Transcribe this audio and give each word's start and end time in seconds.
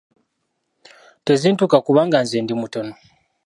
Tezintuuka 1.25 1.77
kubanga 1.85 2.17
nze 2.23 2.37
ndi 2.43 2.53
mutono. 2.61 2.93